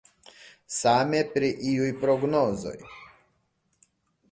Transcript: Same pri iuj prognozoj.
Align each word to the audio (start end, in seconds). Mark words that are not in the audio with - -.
Same 0.77 1.19
pri 1.35 1.51
iuj 1.73 1.93
prognozoj. 2.05 2.75